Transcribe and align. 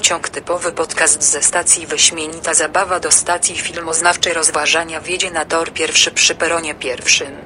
Pociąg 0.00 0.28
typowy 0.28 0.72
podcast 0.72 1.22
ze 1.22 1.42
stacji 1.42 1.86
Wyśmienita 1.86 2.54
Zabawa 2.54 3.00
do 3.00 3.10
stacji 3.10 3.58
filmoznawczej 3.58 4.32
rozważania 4.32 5.00
wiedzie 5.00 5.30
na 5.30 5.44
tor 5.44 5.72
pierwszy 5.72 6.10
przy 6.10 6.34
peronie 6.34 6.74
pierwszym. 6.74 7.36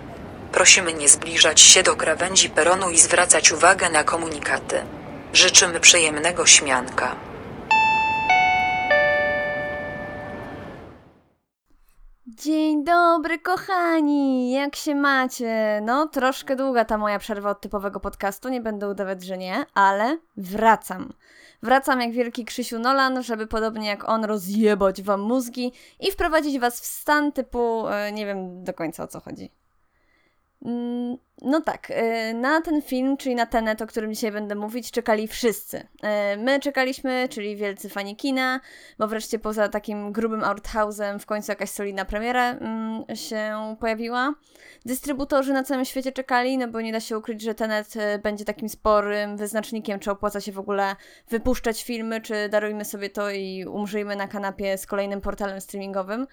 Prosimy 0.52 0.92
nie 0.92 1.08
zbliżać 1.08 1.60
się 1.60 1.82
do 1.82 1.96
krawędzi 1.96 2.50
peronu 2.50 2.90
i 2.90 2.98
zwracać 2.98 3.52
uwagę 3.52 3.90
na 3.90 4.04
komunikaty. 4.04 4.82
Życzymy 5.32 5.80
przyjemnego 5.80 6.46
śmianka. 6.46 7.16
Dzień 12.42 12.84
dobry, 12.84 13.38
kochani! 13.38 14.50
Jak 14.50 14.76
się 14.76 14.94
macie? 14.94 15.80
No, 15.82 16.08
troszkę 16.08 16.56
długa 16.56 16.84
ta 16.84 16.98
moja 16.98 17.18
przerwa 17.18 17.50
od 17.50 17.60
typowego 17.60 18.00
podcastu, 18.00 18.48
nie 18.48 18.60
będę 18.60 18.88
udawać, 18.88 19.24
że 19.24 19.38
nie, 19.38 19.66
ale 19.74 20.18
wracam. 20.36 21.12
Wracam 21.62 22.00
jak 22.00 22.12
wielki 22.12 22.44
Krzysiu 22.44 22.78
Nolan, 22.78 23.22
żeby 23.22 23.46
podobnie 23.46 23.88
jak 23.88 24.08
on 24.08 24.24
rozjebać 24.24 25.02
wam 25.02 25.20
mózgi 25.20 25.72
i 26.00 26.10
wprowadzić 26.12 26.58
was 26.58 26.80
w 26.80 26.86
stan 26.86 27.32
typu, 27.32 27.88
e, 27.88 28.12
nie 28.12 28.26
wiem 28.26 28.64
do 28.64 28.74
końca 28.74 29.04
o 29.04 29.06
co 29.06 29.20
chodzi. 29.20 29.50
Mm, 30.64 31.16
No 31.42 31.60
tak, 31.60 31.90
e, 31.90 32.34
na 32.34 32.60
ten 32.60 32.82
film, 32.82 33.16
czyli 33.16 33.34
na 33.34 33.46
Tenet, 33.46 33.82
o 33.82 33.86
którym 33.86 34.14
dzisiaj 34.14 34.32
będę 34.32 34.54
mówić, 34.54 34.90
czekali 34.90 35.28
wszyscy. 35.28 35.86
E, 36.02 36.36
My 36.36 36.60
czekaliśmy, 36.60 37.28
czyli 37.28 37.56
wielcy 37.56 37.88
fani 37.88 38.16
kina, 38.16 38.60
bo 38.98 39.08
wreszcie 39.08 39.38
poza 39.38 39.68
takim 39.68 40.12
grubym 40.12 40.40
arthouse'em 40.40 41.18
w 41.18 41.26
końcu 41.26 41.52
jakaś 41.52 41.70
solidna 41.70 42.04
premiera 42.04 42.50
mm, 42.50 43.04
się 43.14 43.76
pojawiła. 43.80 44.34
Dystrybutorzy 44.84 45.52
na 45.52 45.62
całym 45.62 45.84
świecie 45.84 46.12
czekali, 46.12 46.58
no 46.58 46.68
bo 46.68 46.80
nie 46.80 46.92
da 46.92 47.00
się 47.00 47.18
ukryć, 47.18 47.42
że 47.42 47.54
Tenet 47.54 47.96
e, 47.96 48.18
będzie 48.18 48.44
takim 48.44 48.68
sporym 48.68 49.36
wyznacznikiem, 49.36 50.00
czy 50.00 50.10
opłaca 50.10 50.40
się 50.40 50.52
w 50.52 50.58
ogóle 50.58 50.96
wypuszczać 51.28 51.84
filmy, 51.84 52.20
czy 52.20 52.48
darujmy 52.48 52.84
sobie 52.84 53.10
to 53.10 53.30
i 53.30 53.64
umrzyjmy 53.66 54.16
na 54.16 54.28
kanapie 54.28 54.78
z 54.78 54.86
kolejnym 54.86 55.20
portalem 55.20 55.60
streamingowym. 55.60 56.26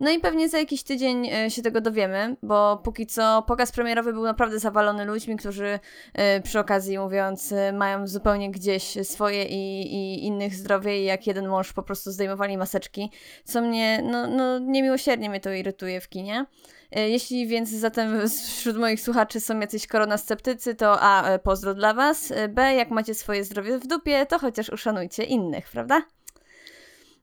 No 0.00 0.10
i 0.10 0.18
pewnie 0.18 0.48
za 0.48 0.58
jakiś 0.58 0.82
tydzień 0.82 1.26
e, 1.26 1.50
się 1.50 1.62
tego 1.62 1.80
dowiemy, 1.80 2.36
bo 2.42 2.76
póki 2.84 3.06
co 3.06 3.44
pokaz 3.46 3.72
premierowy 3.72 4.12
był 4.12 4.22
naprawdę 4.22 4.58
zawalony 4.58 5.04
ludźmi, 5.04 5.36
którzy 5.36 5.78
e, 6.14 6.40
przy 6.40 6.58
okazji 6.58 6.98
mówiąc 6.98 7.52
e, 7.52 7.72
mają 7.72 8.06
zupełnie 8.06 8.50
gdzieś 8.50 8.98
swoje 9.02 9.44
i, 9.44 9.94
i 9.94 10.26
innych 10.26 10.54
zdrowie 10.54 11.00
i 11.00 11.04
jak 11.04 11.26
jeden 11.26 11.48
mąż 11.48 11.72
po 11.72 11.82
prostu 11.82 12.10
zdejmowali 12.10 12.56
maseczki, 12.56 13.10
co 13.44 13.60
mnie, 13.60 14.02
no, 14.04 14.26
no 14.26 14.58
niemiłosiernie 14.58 15.30
mnie 15.30 15.40
to 15.40 15.52
irytuje 15.52 16.00
w 16.00 16.08
kinie. 16.08 16.46
Jeśli 16.90 17.46
więc 17.46 17.70
zatem 17.70 18.28
wśród 18.28 18.76
moich 18.76 19.00
słuchaczy 19.00 19.40
są 19.40 19.60
jacyś 19.60 19.86
koronasceptycy, 19.86 20.74
to 20.74 21.00
A, 21.00 21.38
pozdro 21.38 21.74
dla 21.74 21.94
was, 21.94 22.32
B, 22.48 22.74
jak 22.74 22.90
macie 22.90 23.14
swoje 23.14 23.44
zdrowie 23.44 23.78
w 23.78 23.86
dupie, 23.86 24.26
to 24.26 24.38
chociaż 24.38 24.68
uszanujcie 24.68 25.24
innych, 25.24 25.70
prawda? 25.70 26.02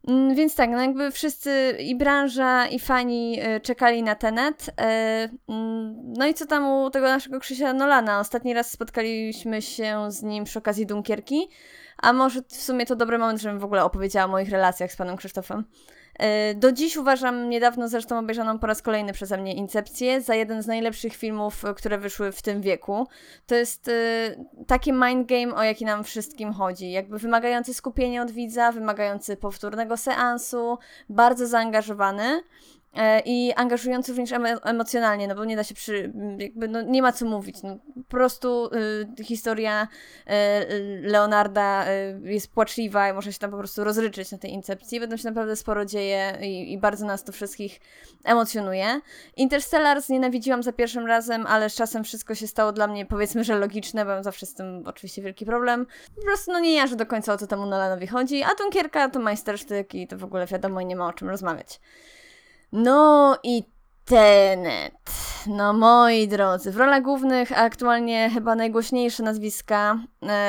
Mm, 0.07 0.35
Więc 0.35 0.55
tak, 0.55 0.69
no 0.69 0.81
jakby 0.81 1.11
wszyscy 1.11 1.77
i 1.79 1.95
branża, 1.95 2.67
i 2.67 2.79
fani 2.79 3.39
e, 3.41 3.59
czekali 3.59 4.03
na 4.03 4.15
Tenet. 4.15 4.69
E, 4.81 5.29
mm, 5.49 6.13
No 6.17 6.27
i 6.27 6.33
co 6.33 6.45
tam 6.45 6.67
u 6.71 6.89
tego 6.89 7.07
naszego 7.07 7.39
Krzysia 7.39 7.73
Nolana? 7.73 8.19
Ostatni 8.19 8.53
raz 8.53 8.71
spotkaliśmy 8.71 9.61
się 9.61 10.11
z 10.11 10.23
nim 10.23 10.43
przy 10.43 10.59
okazji 10.59 10.85
Dunkierki, 10.85 11.49
a 11.97 12.13
może 12.13 12.41
w 12.41 12.53
sumie 12.55 12.85
to 12.85 12.95
dobry 12.95 13.17
moment, 13.17 13.41
żebym 13.41 13.59
w 13.59 13.63
ogóle 13.63 13.83
opowiedziała 13.83 14.25
o 14.25 14.29
moich 14.29 14.49
relacjach 14.49 14.91
z 14.91 14.95
panem 14.95 15.17
Krzysztofem. 15.17 15.63
E, 16.19 16.53
Do 16.56 16.72
dziś 16.72 16.97
uważam 16.97 17.50
niedawno 17.50 17.88
zresztą 17.88 18.19
obejrzaną 18.19 18.59
po 18.59 18.67
raz 18.67 18.81
kolejny 18.81 19.14
przeze 19.14 19.38
mnie 19.38 19.53
Incepcję 19.53 20.22
za 20.22 20.36
jeden 20.36 20.64
z 20.64 20.67
najlepszych 20.67 21.16
filmów, 21.16 21.66
e, 21.66 21.73
które 21.73 21.97
wyszły 21.97 22.31
w 22.31 22.42
tym 22.42 22.61
wieku. 22.61 23.08
To 23.47 23.55
jest 23.55 23.88
e, 23.88 23.92
taki 24.67 24.94
mind 24.94 25.28
game, 25.30 25.55
o 25.55 25.64
jaki 25.64 25.86
nam 25.86 26.03
wszystkim 26.03 26.53
chodzi. 26.53 26.92
Jakby 26.92 27.20
wymagający 27.20 27.73
skupienia 27.73 28.22
od 28.22 28.31
widza, 28.31 28.72
wymagający 28.72 29.38
powtórnego 29.38 29.98
seansu, 29.98 30.77
bardzo 31.10 31.48
zaangażowany. 31.48 32.43
E, 32.95 33.21
I 33.26 33.54
angażujący 33.54 34.11
również 34.11 34.31
emo- 34.31 34.59
emocjonalnie, 34.64 35.27
no 35.27 35.36
bo 35.36 35.45
nie 35.45 35.55
da 35.55 35.64
się 35.64 35.76
przy. 35.76 36.14
jakby 36.37 36.67
no 36.67 36.81
nie 36.81 37.02
ma 37.02 37.11
co 37.11 37.26
mówić. 37.26 37.64
No, 37.64 37.77
po 37.95 38.04
prostu 38.04 38.70
y, 39.20 39.23
historia 39.23 39.87
y, 40.27 41.02
Leonarda 41.02 41.86
y, 41.87 42.20
jest 42.23 42.54
płaczliwa 42.54 43.09
i 43.09 43.14
można 43.14 43.31
się 43.31 43.39
tam 43.39 43.52
po 43.52 43.58
prostu 43.58 43.83
rozryczyć 43.83 44.31
na 44.31 44.37
tej 44.37 44.52
incepcji. 44.52 44.99
Będą 44.99 45.17
się 45.17 45.26
naprawdę 45.26 45.55
sporo 45.55 45.86
dzieje 45.86 46.37
i, 46.42 46.73
i 46.73 46.77
bardzo 46.77 47.05
nas 47.05 47.23
to 47.23 47.31
wszystkich 47.31 47.80
emocjonuje. 48.23 49.02
Interstellar 49.37 50.02
znienawidziłam 50.02 50.64
za 50.64 50.73
pierwszym 50.73 51.08
razem, 51.08 51.48
ale 51.48 51.70
z 51.70 51.75
czasem 51.75 52.04
wszystko 52.04 52.36
się 52.36 52.48
stało 52.48 52.71
dla 52.71 52.87
mnie 52.87 53.05
powiedzmy, 53.05 53.43
że 53.43 53.55
logiczne, 53.60 54.05
bo 54.05 54.11
mam 54.11 54.23
zawsze 54.23 54.45
z 54.45 54.54
tym 54.54 54.83
oczywiście 54.86 55.21
wielki 55.21 55.45
problem. 55.45 55.86
Po 56.15 56.21
prostu 56.21 56.52
no 56.52 56.60
nie 56.60 56.75
jarzę 56.75 56.95
do 56.95 57.05
końca 57.05 57.33
o 57.33 57.37
co 57.37 57.48
temu 57.48 57.65
Nolanowi 57.65 58.08
chodzi, 58.08 58.43
a 58.43 58.55
Dunkierka 58.55 59.10
to 59.10 59.20
majstersztyk 59.20 59.95
i 59.95 60.08
to 60.08 60.17
w 60.17 60.23
ogóle 60.23 60.45
wiadomo 60.45 60.81
i 60.81 60.86
nie 60.86 60.95
ma 60.95 61.08
o 61.08 61.14
czym 61.14 61.30
rozmawiać. 61.30 61.80
No 62.73 63.38
i 63.44 63.64
Tenet. 64.06 64.94
No 65.48 65.73
moi 65.73 66.28
drodzy, 66.28 66.72
w 66.72 66.78
rolach 66.78 67.04
głównych 67.04 67.60
aktualnie 67.60 68.30
chyba 68.34 68.56
najgłośniejsze 68.56 69.23
nazwiska 69.23 70.00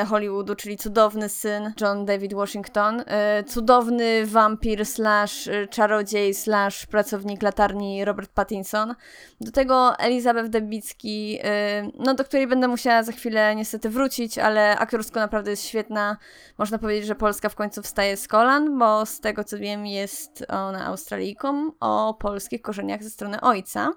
Hollywoodu, 0.06 0.54
czyli 0.54 0.76
cudowny 0.76 1.28
syn 1.28 1.72
John 1.80 2.04
David 2.04 2.34
Washington, 2.34 3.02
e, 3.06 3.44
cudowny 3.44 4.26
wampir 4.26 4.86
slash 4.86 5.48
e, 5.48 5.66
czarodziej 5.66 6.34
slash 6.34 6.86
pracownik 6.86 7.42
latarni 7.42 8.04
Robert 8.04 8.30
Pattinson, 8.30 8.94
do 9.40 9.52
tego 9.52 9.98
Elizabeth 9.98 10.48
Debicki, 10.48 11.38
e, 11.42 11.88
no 11.98 12.14
do 12.14 12.24
której 12.24 12.46
będę 12.46 12.68
musiała 12.68 13.02
za 13.02 13.12
chwilę 13.12 13.54
niestety 13.56 13.90
wrócić, 13.90 14.38
ale 14.38 14.78
aktorsko 14.78 15.20
naprawdę 15.20 15.50
jest 15.50 15.64
świetna. 15.64 16.16
Można 16.58 16.78
powiedzieć, 16.78 17.06
że 17.06 17.14
Polska 17.14 17.48
w 17.48 17.54
końcu 17.54 17.82
wstaje 17.82 18.16
z 18.16 18.28
kolan, 18.28 18.78
bo 18.78 19.06
z 19.06 19.20
tego 19.20 19.44
co 19.44 19.58
wiem 19.58 19.86
jest 19.86 20.44
ona 20.48 20.86
Australijką 20.86 21.70
o 21.80 22.14
polskich 22.14 22.62
korzeniach 22.62 23.02
ze 23.02 23.10
strony 23.10 23.40
ojca. 23.40 23.92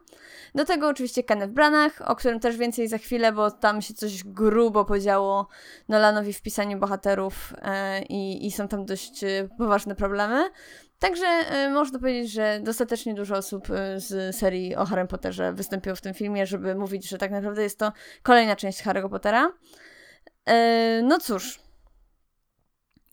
Do 0.56 0.66
tego 0.66 0.88
oczywiście 0.88 1.24
Kenneth 1.24 1.54
Branagh, 1.54 2.02
o 2.06 2.16
którym 2.16 2.40
też 2.40 2.58
więcej 2.58 2.88
za 2.88 2.98
chwilę, 2.98 3.32
bo 3.32 3.52
tam 3.52 3.82
się 3.82 3.94
coś 3.94 4.24
grubo 4.24 4.86
podziało 4.86 5.48
Nolanowi 5.90 6.34
w 6.34 6.42
pisaniu 6.42 6.80
bohaterów 6.80 7.54
e, 7.62 8.02
i, 8.02 8.46
i 8.46 8.52
są 8.52 8.68
tam 8.68 8.86
dość 8.86 9.24
e, 9.24 9.50
poważne 9.58 9.96
problemy. 9.96 10.50
Także 11.00 11.26
e, 11.26 11.70
można 11.70 12.00
powiedzieć, 12.00 12.32
że 12.32 12.60
dostatecznie 12.64 13.14
dużo 13.14 13.36
osób 13.36 13.68
z 13.96 14.36
serii 14.36 14.76
o 14.76 14.86
Harry 14.86 15.08
Potterze 15.08 15.54
wystąpiło 15.54 15.96
w 15.96 16.02
tym 16.02 16.14
filmie, 16.14 16.46
żeby 16.46 16.76
mówić, 16.76 17.10
że 17.10 17.18
tak 17.18 17.32
naprawdę 17.32 17.64
jest 17.64 17.80
to 17.80 17.92
kolejna 18.24 18.56
część 18.56 18.84
Harry'ego 18.84 19.10
Pottera. 19.10 19.52
No 21.04 21.20
cóż, 21.20 21.60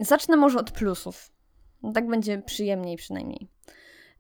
zacznę 0.01 0.37
może 0.37 0.59
od 0.59 0.71
plusów. 0.71 1.33
Tak 1.95 2.07
będzie 2.07 2.43
przyjemniej 2.43 2.97
przynajmniej. 2.97 3.54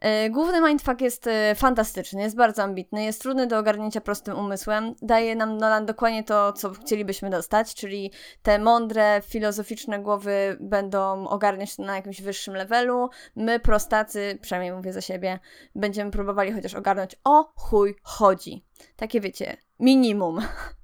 E, 0.04 0.31
Główny 0.31 0.60
mindfuck 0.60 1.00
jest 1.00 1.26
e, 1.26 1.54
fantastyczny, 1.54 2.22
jest 2.22 2.37
bardzo 2.37 2.62
ambitny, 2.62 3.04
jest 3.04 3.22
trudny 3.22 3.47
do 3.47 3.59
ogarnięcia 3.59 4.00
prostym 4.00 4.38
umysłem. 4.38 4.94
Daje 5.03 5.37
nam 5.37 5.56
Nolan 5.56 5.87
dokładnie 5.87 6.25
to, 6.25 6.53
co 6.53 6.70
chcielibyśmy 6.70 7.31
dostać, 7.31 7.75
czyli 7.75 8.12
te 8.43 8.59
mądre, 8.59 9.22
filozoficzne 9.25 9.98
głowy 9.98 10.56
będą 10.60 11.28
ogarniać 11.28 11.76
to 11.76 11.82
na 11.82 11.97
jakimś 11.97 12.22
wyższym 12.22 12.54
levelu. 12.54 13.09
My, 13.37 13.60
prostacy, 13.60 14.38
przynajmniej 14.43 14.72
mówię 14.72 14.93
za 14.93 15.00
siebie, 15.00 15.38
będziemy 15.75 16.10
próbowali 16.10 16.53
chociaż 16.53 16.75
ogarnąć 16.75 17.16
o 17.25 17.53
chuj 17.56 17.97
chodzi. 18.03 18.64
Takie 18.97 19.20
wiecie, 19.20 19.56
minimum. 19.81 20.41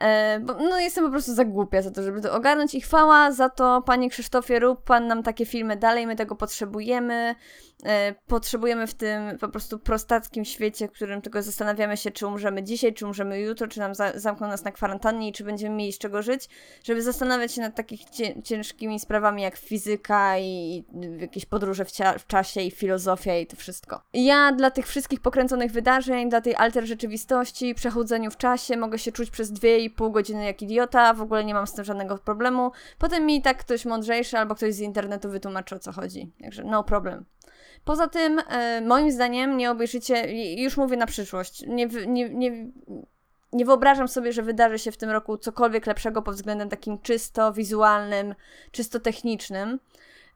E, 0.00 0.40
bo, 0.40 0.54
no 0.54 0.80
jestem 0.80 1.04
po 1.04 1.10
prostu 1.10 1.34
za 1.34 1.44
głupia 1.44 1.82
za 1.82 1.90
to, 1.90 2.02
żeby 2.02 2.20
to 2.20 2.32
ogarnąć 2.32 2.74
i 2.74 2.80
chwała 2.80 3.32
za 3.32 3.48
to, 3.48 3.82
panie 3.82 4.10
Krzysztofie, 4.10 4.58
rób 4.58 4.84
pan 4.84 5.06
nam 5.06 5.22
takie 5.22 5.46
filmy 5.46 5.76
dalej, 5.76 6.06
my 6.06 6.16
tego 6.16 6.36
potrzebujemy. 6.36 7.34
E, 7.84 8.14
potrzebujemy 8.26 8.86
w 8.86 8.94
tym 8.94 9.38
po 9.38 9.48
prostu 9.48 9.78
prostackim 9.78 10.44
świecie, 10.44 10.88
w 10.88 10.92
którym 10.92 11.22
tylko 11.22 11.42
zastanawiamy 11.42 11.96
się, 11.96 12.10
czy 12.10 12.26
umrzemy 12.26 12.62
dzisiaj, 12.62 12.94
czy 12.94 13.06
umrzemy 13.06 13.40
jutro, 13.40 13.68
czy 13.68 13.80
nam 13.80 13.94
za 13.94 14.12
zamkną 14.18 14.48
nas 14.48 14.64
na 14.64 14.72
kwarantannie 14.72 15.28
i 15.28 15.32
czy 15.32 15.44
będziemy 15.44 15.76
mieli 15.76 15.92
z 15.92 15.98
czego 15.98 16.22
żyć, 16.22 16.48
żeby 16.84 17.02
zastanawiać 17.02 17.52
się 17.52 17.60
nad 17.60 17.74
takich 17.74 18.00
ciężkimi 18.44 19.00
sprawami 19.00 19.42
jak 19.42 19.56
fizyka 19.56 20.38
i 20.38 20.84
jakieś 21.18 21.46
podróże 21.46 21.84
w, 21.84 21.90
w 22.18 22.26
czasie 22.26 22.60
i 22.60 22.70
filozofia 22.70 23.38
i 23.38 23.46
to 23.46 23.56
wszystko. 23.56 24.00
Ja 24.12 24.52
dla 24.52 24.70
tych 24.70 24.86
wszystkich 24.86 25.20
pokręconych 25.20 25.72
wydarzeń, 25.72 26.30
dla 26.30 26.40
tej 26.40 26.54
alter 26.54 26.86
rzeczywistości, 26.86 27.74
przechodzeniu 27.74 28.30
w 28.30 28.36
czasie 28.36 28.76
mogę 28.76 28.98
się 28.98 29.12
czuć 29.12 29.30
przez 29.30 29.52
dwie 29.52 29.85
pół 29.90 30.10
godziny 30.10 30.44
jak 30.44 30.62
idiota, 30.62 31.14
w 31.14 31.22
ogóle 31.22 31.44
nie 31.44 31.54
mam 31.54 31.66
z 31.66 31.72
tym 31.72 31.84
żadnego 31.84 32.18
problemu. 32.18 32.72
Potem 32.98 33.26
mi 33.26 33.42
tak 33.42 33.58
ktoś 33.58 33.84
mądrzejszy 33.84 34.38
albo 34.38 34.54
ktoś 34.54 34.74
z 34.74 34.80
internetu 34.80 35.30
wytłumaczy 35.30 35.74
o 35.74 35.78
co 35.78 35.92
chodzi. 35.92 36.32
Także 36.42 36.64
no 36.64 36.84
problem. 36.84 37.24
Poza 37.84 38.08
tym, 38.08 38.40
e, 38.48 38.80
moim 38.80 39.10
zdaniem, 39.10 39.56
nie 39.56 39.70
obejrzycie, 39.70 40.44
już 40.62 40.76
mówię 40.76 40.96
na 40.96 41.06
przyszłość, 41.06 41.64
nie, 41.66 41.86
nie, 41.86 42.28
nie, 42.30 42.66
nie 43.52 43.64
wyobrażam 43.64 44.08
sobie, 44.08 44.32
że 44.32 44.42
wydarzy 44.42 44.78
się 44.78 44.92
w 44.92 44.96
tym 44.96 45.10
roku 45.10 45.38
cokolwiek 45.38 45.86
lepszego 45.86 46.22
pod 46.22 46.34
względem 46.34 46.68
takim 46.68 46.98
czysto 46.98 47.52
wizualnym, 47.52 48.34
czysto 48.70 49.00
technicznym. 49.00 49.78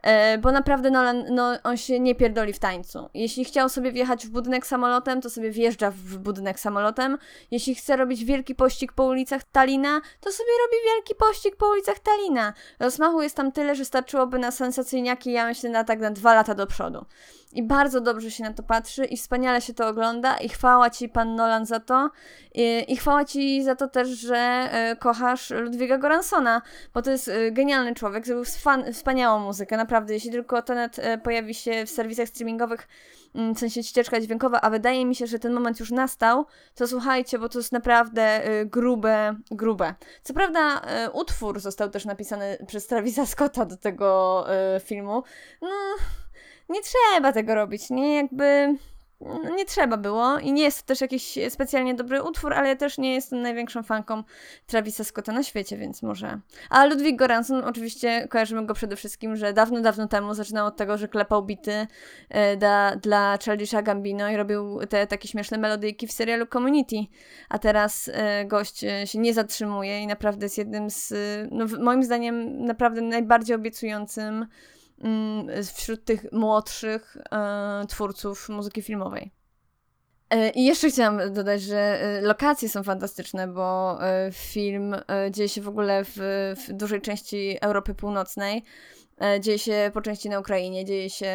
E, 0.03 0.39
bo 0.39 0.53
naprawdę 0.53 0.91
Nolan, 0.91 1.25
no, 1.31 1.53
on 1.65 1.77
się 1.77 2.01
nie 2.01 2.15
pierdoli 2.15 2.53
w 2.53 2.59
tańcu. 2.59 3.09
Jeśli 3.15 3.45
chciał 3.45 3.69
sobie 3.69 3.93
wjechać 3.93 4.27
w 4.27 4.31
budynek 4.31 4.67
samolotem, 4.67 5.21
to 5.21 5.31
sobie 5.31 5.51
wjeżdża 5.51 5.91
w 5.91 6.19
budynek 6.19 6.61
samolotem. 6.61 7.19
Jeśli 7.51 7.75
chce 7.75 7.97
robić 7.97 8.25
wielki 8.25 8.55
pościg 8.55 8.93
po 8.93 9.05
ulicach 9.05 9.45
Talina, 9.45 10.01
to 10.21 10.33
sobie 10.33 10.51
robi 10.65 10.77
wielki 10.85 11.15
pościg 11.15 11.57
po 11.57 11.69
ulicach 11.69 11.99
Talina. 11.99 12.53
Rozmachu 12.81 13.23
jest 13.23 13.37
tam 13.37 13.53
tyle, 13.53 13.75
że 13.75 13.85
starczyłoby 13.85 14.39
na 14.39 14.51
sensacyjniaki, 14.51 15.33
ja 15.33 15.47
myślę, 15.47 15.71
na 15.71 15.85
tak 15.85 16.01
na 16.01 16.11
dwa 16.11 16.35
lata 16.35 16.55
do 16.55 16.67
przodu. 16.67 17.05
I 17.53 17.63
bardzo 17.63 18.01
dobrze 18.01 18.31
się 18.31 18.45
na 18.45 18.53
to 18.53 18.63
patrzy 18.63 19.05
i 19.05 19.17
wspaniale 19.17 19.61
się 19.61 19.75
to 19.75 19.89
ogląda. 19.89 20.37
I 20.37 20.49
chwała 20.49 20.91
Ci 20.91 21.09
Pan 21.09 21.35
Nolan 21.35 21.67
za 21.67 21.81
to. 21.81 22.11
I, 22.55 22.85
i 22.89 22.97
chwała 22.97 23.25
Ci 23.25 23.63
za 23.63 23.75
to 23.75 23.89
też, 23.89 24.09
że 24.09 24.71
y, 24.93 24.97
kochasz 24.97 25.51
Ludwiga 25.51 25.99
Goransona, 25.99 26.63
bo 26.95 27.03
to 27.03 27.11
jest 27.11 27.29
y, 27.29 27.53
genialny 27.53 27.95
człowiek, 27.95 28.27
zrobił 28.27 28.45
fan, 28.45 28.93
wspaniałą 28.93 29.39
muzykę, 29.39 29.77
naprawdę, 29.77 30.15
jeśli 30.15 30.31
tylko 30.31 30.63
Tenet 30.63 30.99
y, 30.99 31.19
pojawi 31.19 31.55
się 31.55 31.87
w 31.87 31.91
serwisach 31.91 32.29
streamingowych, 32.29 32.89
y, 33.51 33.55
w 33.55 33.59
sensie 33.59 33.83
ścieżka 33.83 34.21
dźwiękowa, 34.21 34.61
a 34.61 34.71
wydaje 34.71 35.07
mi 35.07 35.15
się, 35.15 35.27
że 35.27 35.39
ten 35.39 35.53
moment 35.53 35.81
już 35.81 35.91
nastał, 35.91 36.47
to 36.75 36.89
słuchajcie, 36.89 37.39
bo 37.39 37.49
to 37.49 37.59
jest 37.59 37.73
naprawdę 37.73 38.43
grube, 38.65 39.37
grube. 39.51 39.95
Co 40.23 40.35
prawda 40.35 40.83
utwór 41.13 41.61
został 41.61 41.91
też 41.91 42.05
napisany 42.05 42.59
przez 42.67 42.87
Travisa 42.87 43.27
Scotta 43.27 43.65
do 43.65 43.77
tego 43.77 44.47
filmu, 44.81 45.23
no 45.63 45.69
nie 46.71 46.81
trzeba 46.83 47.33
tego 47.33 47.55
robić, 47.55 47.91
nie? 47.91 48.17
Jakby 48.17 48.77
no, 49.21 49.55
nie 49.57 49.65
trzeba 49.65 49.97
było 49.97 50.39
i 50.39 50.53
nie 50.53 50.63
jest 50.63 50.83
to 50.83 50.87
też 50.87 51.01
jakiś 51.01 51.39
specjalnie 51.49 51.95
dobry 51.95 52.23
utwór, 52.23 52.55
ale 52.55 52.69
ja 52.69 52.77
też 52.77 52.99
nie 52.99 53.15
jestem 53.15 53.43
największą 53.43 53.83
fanką 53.83 54.23
Travisa 54.67 55.05
Scotta 55.05 55.33
na 55.33 55.43
świecie, 55.43 55.77
więc 55.77 56.03
może. 56.03 56.41
A 56.71 56.87
Ludwig 56.87 57.19
Goranson, 57.19 57.65
oczywiście 57.65 58.29
kojarzymy 58.29 58.67
go 58.67 58.75
przede 58.75 58.97
wszystkim, 58.97 59.37
że 59.37 59.53
dawno, 59.53 59.81
dawno 59.81 60.09
temu 60.09 60.35
zaczynał 60.35 60.67
od 60.67 60.77
tego, 60.77 60.99
że 60.99 61.09
klepał 61.09 61.43
bity 61.43 61.87
e, 62.29 62.57
da, 62.57 62.97
dla 62.97 63.39
Childisha 63.39 63.83
Gambino 63.83 64.31
i 64.31 64.37
robił 64.37 64.81
te 64.89 65.07
takie 65.07 65.29
śmieszne 65.29 65.59
melodyjki 65.59 66.07
w 66.07 66.13
serialu 66.13 66.47
Community, 66.47 66.97
a 67.49 67.59
teraz 67.59 68.11
e, 68.13 68.45
gość 68.45 68.85
e, 68.85 69.07
się 69.07 69.19
nie 69.19 69.35
zatrzymuje 69.35 70.01
i 70.01 70.07
naprawdę 70.07 70.47
jest 70.47 70.59
jednym 70.59 70.91
z, 70.91 71.13
no, 71.51 71.67
moim 71.81 72.03
zdaniem, 72.03 72.65
naprawdę 72.65 73.01
najbardziej 73.01 73.57
obiecującym 73.57 74.47
wśród 75.75 76.05
tych 76.05 76.33
młodszych 76.33 77.17
e, 77.33 77.87
twórców 77.89 78.49
muzyki 78.49 78.83
filmowej. 78.83 79.31
E, 80.31 80.51
I 80.51 80.65
jeszcze 80.65 80.91
chciałam 80.91 81.33
dodać, 81.33 81.63
że 81.63 81.79
e, 81.79 82.21
lokacje 82.21 82.69
są 82.69 82.83
fantastyczne, 82.83 83.49
bo 83.49 83.99
film 84.33 84.97
dzieje 85.31 85.49
się 85.49 85.63
w 85.63 85.69
ogóle 85.69 86.05
w, 86.05 86.17
w 86.67 86.73
dużej 86.73 87.01
części 87.01 87.57
Europy 87.61 87.95
Północnej. 87.95 88.65
Dzieje 89.41 89.59
się 89.59 89.91
po 89.95 90.01
części 90.01 90.29
na 90.29 90.39
Ukrainie, 90.39 90.85
dzieje 90.85 91.11
się 91.11 91.35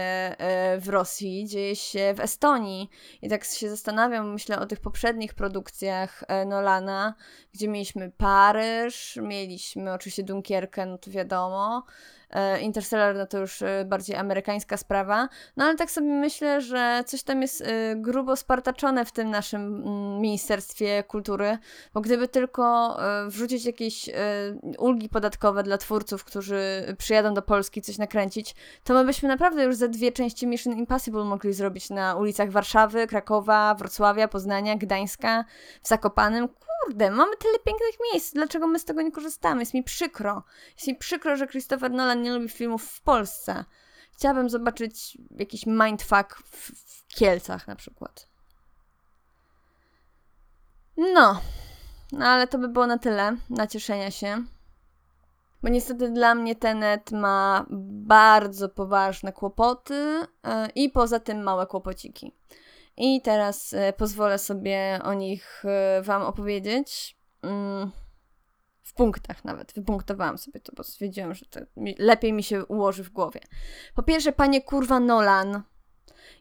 w 0.79 0.85
Rosji, 0.87 1.47
dzieje 1.47 1.75
się 1.75 2.13
w 2.13 2.19
Estonii. 2.19 2.89
I 3.21 3.29
tak 3.29 3.43
się 3.43 3.69
zastanawiam, 3.69 4.33
myślę 4.33 4.59
o 4.59 4.65
tych 4.65 4.79
poprzednich 4.79 5.33
produkcjach 5.33 6.23
Nolana, 6.45 7.13
gdzie 7.53 7.67
mieliśmy 7.67 8.11
Paryż, 8.17 9.19
mieliśmy 9.21 9.93
oczywiście 9.93 10.23
Dunkierkę, 10.23 10.85
no 10.85 10.97
to 10.97 11.11
wiadomo, 11.11 11.85
E, 12.35 12.61
Interstellar 12.61 13.15
no 13.15 13.25
to 13.25 13.37
już 13.37 13.61
e, 13.61 13.85
bardziej 13.85 14.15
amerykańska 14.15 14.77
sprawa, 14.77 15.29
no 15.57 15.65
ale 15.65 15.75
tak 15.75 15.91
sobie 15.91 16.07
myślę, 16.07 16.61
że 16.61 17.03
coś 17.05 17.23
tam 17.23 17.41
jest 17.41 17.61
e, 17.61 17.95
grubo 17.95 18.35
spartaczone 18.35 19.05
w 19.05 19.11
tym 19.11 19.29
naszym 19.29 19.61
mm, 19.61 20.21
Ministerstwie 20.21 21.03
Kultury, 21.03 21.57
bo 21.93 22.01
gdyby 22.01 22.27
tylko 22.27 22.97
wrzucić 23.27 23.65
jakieś 23.65 24.09
ulgi 24.77 25.09
podatkowe 25.09 25.63
dla 25.63 25.77
twórców, 25.77 26.23
którzy 26.23 26.95
przyjadą 26.97 27.33
do 27.33 27.41
Polski 27.41 27.74
coś 27.81 27.97
nakręcić, 27.97 28.55
to 28.83 28.93
my 28.93 29.05
byśmy 29.05 29.29
naprawdę 29.29 29.63
już 29.63 29.75
ze 29.75 29.89
dwie 29.89 30.11
części 30.11 30.47
Mission 30.47 30.77
Impossible 30.77 31.23
mogli 31.23 31.53
zrobić 31.53 31.89
na 31.89 32.15
ulicach 32.15 32.51
Warszawy, 32.51 33.07
Krakowa, 33.07 33.75
Wrocławia, 33.75 34.27
Poznania, 34.27 34.75
Gdańska, 34.75 35.45
w 35.81 35.87
Zakopanem. 35.87 36.47
Kurde, 36.47 37.11
mamy 37.11 37.37
tyle 37.37 37.59
pięknych 37.59 37.95
miejsc, 38.13 38.33
dlaczego 38.33 38.67
my 38.67 38.79
z 38.79 38.85
tego 38.85 39.01
nie 39.01 39.11
korzystamy? 39.11 39.61
Jest 39.61 39.73
mi 39.73 39.83
przykro. 39.83 40.43
Jest 40.75 40.87
mi 40.87 40.95
przykro, 40.95 41.37
że 41.37 41.47
Christopher 41.47 41.91
Nolan 41.91 42.21
nie 42.21 42.33
lubi 42.33 42.49
filmów 42.49 42.83
w 42.83 43.01
Polsce. 43.01 43.65
Chciałabym 44.13 44.49
zobaczyć 44.49 45.17
jakiś 45.31 45.65
mindfuck 45.65 46.43
w, 46.45 46.71
w 46.71 47.07
Kielcach 47.07 47.67
na 47.67 47.75
przykład. 47.75 48.27
No, 50.97 51.41
no 52.11 52.25
ale 52.25 52.47
to 52.47 52.57
by 52.57 52.67
było 52.67 52.87
na 52.87 52.97
tyle 52.97 53.37
nacieszenia 53.49 54.11
się. 54.11 54.43
Bo 55.65 55.69
niestety 55.69 56.11
dla 56.11 56.35
mnie 56.35 56.55
Tenet 56.55 57.11
ma 57.11 57.65
bardzo 57.69 58.69
poważne 58.69 59.33
kłopoty 59.33 59.93
yy, 59.93 60.51
i 60.75 60.89
poza 60.89 61.19
tym 61.19 61.43
małe 61.43 61.67
kłopociki. 61.67 62.31
I 62.97 63.21
teraz 63.21 63.71
yy, 63.71 63.93
pozwolę 63.93 64.37
sobie 64.37 64.99
o 65.03 65.13
nich 65.13 65.63
yy, 65.97 66.03
Wam 66.03 66.21
opowiedzieć. 66.21 67.17
Mm 67.41 67.91
w 68.83 68.93
punktach 68.93 69.45
nawet. 69.45 69.73
Wypunktowałam 69.73 70.37
sobie 70.37 70.59
to, 70.59 70.73
bo 70.75 70.83
stwierdziłam, 70.83 71.33
że 71.33 71.45
to 71.45 71.59
lepiej 71.97 72.33
mi 72.33 72.43
się 72.43 72.65
ułoży 72.65 73.03
w 73.03 73.09
głowie. 73.09 73.39
Po 73.95 74.03
pierwsze, 74.03 74.31
panie 74.31 74.61
kurwa 74.61 74.99
Nolan, 74.99 75.61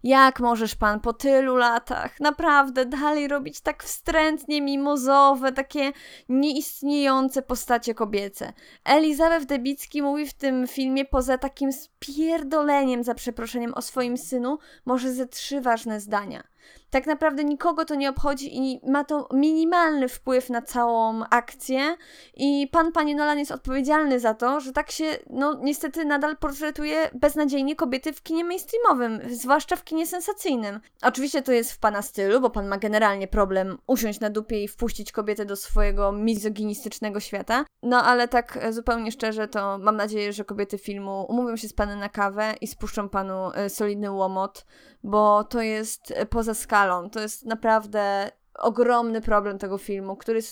jak 0.03 0.41
możesz 0.41 0.75
pan 0.75 1.01
po 1.01 1.13
tylu 1.13 1.57
latach 1.57 2.21
naprawdę 2.21 2.87
dalej 2.87 3.29
robić 3.29 3.61
tak 3.61 3.85
wstrętnie 3.85 4.63
mimozowe, 4.63 5.53
takie 5.53 5.93
nieistniejące 6.29 7.43
postacie 7.43 7.95
kobiece? 7.95 8.53
Elizabeth 8.85 9.47
Debicki 9.47 10.03
mówi 10.03 10.27
w 10.27 10.35
tym 10.35 10.67
filmie 10.67 11.05
poza 11.05 11.39
takim 11.39 11.73
spierdoleniem, 11.73 13.05
za 13.05 13.15
przeproszeniem, 13.15 13.75
o 13.75 13.83
swoim 13.83 14.17
synu, 14.17 14.59
może 14.85 15.13
ze 15.13 15.27
trzy 15.27 15.61
ważne 15.61 16.01
zdania 16.01 16.55
tak 16.95 17.07
naprawdę 17.07 17.45
nikogo 17.45 17.85
to 17.85 17.95
nie 17.95 18.11
obchodzi 18.11 18.59
i 18.59 18.81
ma 18.91 19.05
to 19.05 19.29
minimalny 19.33 20.09
wpływ 20.09 20.51
na 20.51 20.63
całą 20.63 21.25
akcję 21.31 21.97
i 22.37 22.69
pan, 22.73 22.93
panie 22.93 23.15
Nolan 23.15 23.39
jest 23.39 23.51
odpowiedzialny 23.51 24.21
za 24.21 24.35
to, 24.35 24.61
że 24.61 24.73
tak 24.73 24.91
się, 24.91 25.05
no 25.31 25.59
niestety 25.63 26.05
nadal 26.05 26.37
portretuje 26.37 27.11
beznadziejnie 27.15 27.77
kobiety 27.77 28.13
w 28.13 28.23
kinie 28.23 28.45
mainstreamowym, 28.45 29.21
zwłaszcza 29.31 29.74
w 29.76 29.85
kinie 29.85 30.06
sensacyjnym. 30.06 30.81
Oczywiście 31.03 31.43
to 31.43 31.53
jest 31.53 31.73
w 31.73 31.79
pana 31.79 32.03
stylu, 32.03 32.41
bo 32.41 32.50
pan 32.50 32.69
ma 32.69 32.79
generalnie 32.79 33.29
problem 33.29 33.79
usiąść 33.87 34.21
na 34.21 34.31
dupie 34.31 34.65
i 34.65 34.69
wpuścić 34.69 35.12
kobietę 35.12 35.44
do 35.44 35.56
swojego 35.56 36.12
mizoginistycznego 36.12 37.21
świata, 37.21 37.65
no 37.82 38.03
ale 38.03 38.29
tak 38.29 38.59
zupełnie 38.71 39.12
szczerze 39.12 39.49
to 39.49 39.79
mam 39.79 39.97
nadzieję, 39.97 40.32
że 40.32 40.44
kobiety 40.44 40.79
filmu 40.79 41.26
umówią 41.29 41.56
się 41.56 41.69
z 41.69 41.73
panem 41.73 41.99
na 41.99 42.09
kawę 42.09 42.55
i 42.61 42.67
spuszczą 42.67 43.09
panu 43.09 43.53
e, 43.55 43.71
solidny 43.71 44.11
łomot, 44.11 44.67
bo 45.03 45.44
to 45.44 45.62
jest 45.62 46.11
e, 46.17 46.27
poza 46.27 46.55
skalą. 46.55 47.11
To 47.11 47.20
jest 47.20 47.47
naprawdę 47.47 48.31
ogromny 48.59 49.21
problem 49.21 49.59
tego 49.59 49.79
filmu, 49.79 50.17
który, 50.17 50.39
y, 50.39 50.43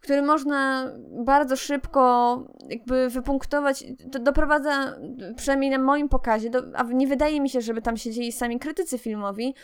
który 0.00 0.22
można 0.22 0.90
bardzo 1.24 1.56
szybko 1.56 2.44
jakby 2.68 3.08
wypunktować. 3.10 3.84
To 4.12 4.18
doprowadza, 4.18 4.96
przynajmniej 5.36 5.70
na 5.70 5.78
moim 5.78 6.08
pokazie, 6.08 6.50
do, 6.50 6.62
a 6.74 6.82
nie 6.82 7.06
wydaje 7.06 7.40
mi 7.40 7.50
się, 7.50 7.60
żeby 7.60 7.82
tam 7.82 7.96
siedzieli 7.96 8.32
sami 8.32 8.58
krytycy 8.58 8.98
filmowi, 8.98 9.54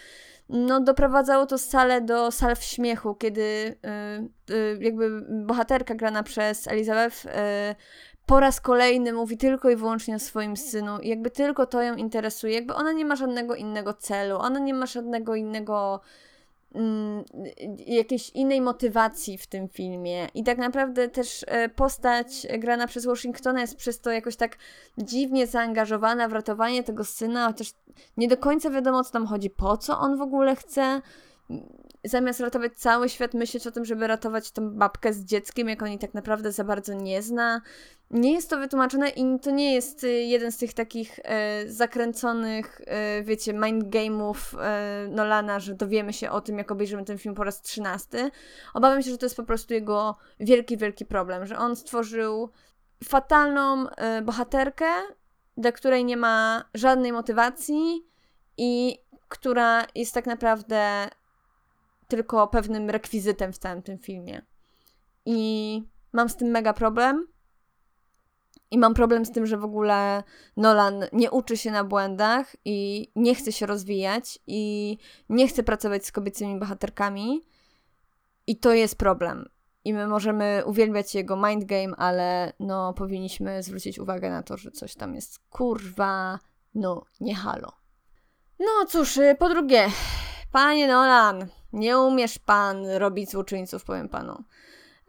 no 0.49 0.80
doprowadzało 0.80 1.46
to 1.46 1.58
salę 1.58 2.00
do 2.00 2.30
salw 2.30 2.62
śmiechu, 2.62 3.14
kiedy 3.14 3.42
y, 4.50 4.54
y, 4.54 4.78
jakby 4.80 5.22
bohaterka 5.46 5.94
grana 5.94 6.22
przez 6.22 6.68
Elizabeth 6.68 7.26
po 8.26 8.40
raz 8.40 8.61
kolejny 8.61 9.12
mówi 9.12 9.37
tylko 9.37 9.70
i 9.70 9.76
wyłącznie 9.76 10.16
o 10.16 10.18
swoim 10.18 10.56
synu 10.56 10.99
i 10.99 11.08
jakby 11.08 11.30
tylko 11.30 11.66
to 11.66 11.82
ją 11.82 11.94
interesuje, 11.94 12.54
jakby 12.54 12.75
ona 12.75 12.92
nie 12.92 13.04
ma 13.04 13.16
żadnego 13.16 13.54
innego 13.54 13.94
celu, 13.94 14.38
ona 14.38 14.58
nie 14.58 14.75
ma 14.75 14.87
żadnego 14.87 15.34
innego 15.34 16.00
jakiejś 17.86 18.30
innej 18.30 18.60
motywacji 18.60 19.38
w 19.38 19.46
tym 19.46 19.68
filmie. 19.68 20.28
I 20.34 20.44
tak 20.44 20.58
naprawdę 20.58 21.08
też 21.08 21.44
e, 21.48 21.68
postać 21.68 22.46
grana 22.58 22.86
przez 22.86 23.06
Washingtona 23.06 23.60
jest 23.60 23.76
przez 23.76 24.00
to 24.00 24.10
jakoś 24.10 24.36
tak 24.36 24.56
dziwnie 24.98 25.46
zaangażowana 25.46 26.28
w 26.28 26.32
ratowanie 26.32 26.82
tego 26.82 27.04
syna, 27.04 27.46
chociaż 27.48 27.74
nie 28.16 28.28
do 28.28 28.36
końca 28.36 28.70
wiadomo 28.70 29.04
co 29.04 29.12
tam 29.12 29.26
chodzi, 29.26 29.50
po 29.50 29.76
co 29.76 29.98
on 29.98 30.16
w 30.16 30.22
ogóle 30.22 30.56
chce 30.56 31.02
zamiast 32.04 32.40
ratować 32.40 32.73
cały 32.76 33.09
świat, 33.09 33.35
myśleć 33.35 33.66
o 33.66 33.71
tym, 33.71 33.85
żeby 33.85 34.06
ratować 34.06 34.50
tą 34.50 34.71
babkę 34.71 35.12
z 35.12 35.25
dzieckiem, 35.25 35.68
jak 35.68 35.82
oni 35.82 35.99
tak 35.99 36.14
naprawdę 36.14 36.52
za 36.52 36.64
bardzo 36.64 36.94
nie 36.94 37.23
zna. 37.23 37.61
Nie 38.11 38.32
jest 38.32 38.50
to 38.50 38.59
wytłumaczone 38.59 39.09
i 39.09 39.40
to 39.40 39.50
nie 39.50 39.75
jest 39.75 40.04
y, 40.04 40.09
jeden 40.09 40.52
z 40.52 40.59
tych 40.59 40.75
takich 40.75 41.18
e, 41.23 41.68
zakręconych, 41.68 42.80
e, 42.87 43.23
wiecie, 43.23 43.52
mind 43.52 43.85
game'ów 43.85 44.37
e, 44.61 45.09
Nolana, 45.09 45.61
że 45.61 45.75
dowiemy 45.75 46.12
się 46.12 46.30
o 46.30 46.40
tym, 46.40 46.59
jak 46.59 46.71
obejrzymy 46.71 47.04
ten 47.04 47.18
film 47.18 47.35
po 47.35 47.44
raz 47.44 47.62
trzynasty. 47.62 48.30
Obawiam 48.75 49.02
się, 49.02 49.11
że 49.11 49.18
to 49.18 49.26
jest 49.26 49.37
po 49.37 49.44
prostu 49.44 49.75
jego 49.75 50.16
wielki, 50.40 50.76
wielki 50.76 51.04
problem, 51.04 51.47
że 51.47 51.59
on 51.59 51.76
stworzył 51.76 52.50
fatalną 53.04 53.88
e, 53.88 54.23
bohaterkę, 54.23 54.90
dla 55.56 55.73
której 55.73 56.04
nie 56.04 56.16
ma 56.16 56.64
żadnej 56.75 57.12
motywacji 57.12 58.06
i 58.56 58.99
która 59.28 59.87
jest 59.94 60.14
tak 60.14 60.26
naprawdę 60.26 61.09
tylko 62.16 62.49
pewnym 62.49 62.90
rekwizytem 62.90 63.52
w 63.52 63.59
całym 63.59 63.83
tym 63.83 63.99
filmie. 63.99 64.42
I 65.26 65.83
mam 66.12 66.28
z 66.28 66.37
tym 66.37 66.49
mega 66.49 66.73
problem. 66.73 67.26
I 68.71 68.78
mam 68.78 68.95
problem 68.95 69.25
z 69.25 69.33
tym, 69.33 69.47
że 69.47 69.57
w 69.57 69.64
ogóle 69.64 70.23
Nolan 70.57 71.04
nie 71.12 71.31
uczy 71.31 71.57
się 71.57 71.71
na 71.71 71.85
błędach 71.85 72.57
i 72.64 73.09
nie 73.16 73.35
chce 73.35 73.52
się 73.52 73.66
rozwijać 73.66 74.38
i 74.47 74.99
nie 75.28 75.49
chce 75.49 75.62
pracować 75.62 76.07
z 76.07 76.12
kobiecymi 76.12 76.59
bohaterkami. 76.59 77.40
I 78.47 78.57
to 78.57 78.73
jest 78.73 78.99
problem. 78.99 79.49
I 79.85 79.95
my 79.95 80.07
możemy 80.07 80.62
uwielbiać 80.66 81.14
jego 81.14 81.37
mind 81.37 81.64
game, 81.64 81.97
ale 81.97 82.52
no 82.61 82.92
powinniśmy 82.92 83.62
zwrócić 83.62 83.99
uwagę 83.99 84.31
na 84.31 84.42
to, 84.42 84.57
że 84.57 84.71
coś 84.71 84.95
tam 84.95 85.14
jest 85.14 85.38
kurwa, 85.50 86.38
no 86.75 87.04
nie 87.21 87.35
halo. 87.35 87.73
No 88.59 88.87
cóż, 88.88 89.16
y, 89.16 89.37
po 89.38 89.49
drugie, 89.49 89.88
panie 90.52 90.88
Nolan, 90.88 91.47
nie 91.72 91.98
umiesz 91.98 92.38
pan 92.38 92.86
robić 92.86 93.30
złoczyńców, 93.30 93.84
powiem 93.84 94.08
panu. 94.08 94.44